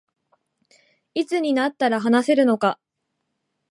[1.13, 2.79] いつになったら話せるか